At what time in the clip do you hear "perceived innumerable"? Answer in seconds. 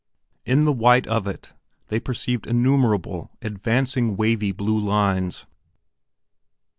1.99-3.29